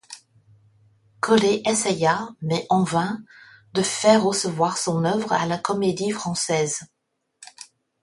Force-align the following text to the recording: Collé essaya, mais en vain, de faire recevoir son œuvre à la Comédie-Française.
Collé 1.19 1.61
essaya, 1.63 2.29
mais 2.41 2.65
en 2.71 2.83
vain, 2.83 3.19
de 3.75 3.83
faire 3.83 4.23
recevoir 4.23 4.79
son 4.79 5.05
œuvre 5.05 5.31
à 5.31 5.45
la 5.45 5.59
Comédie-Française. 5.59 6.87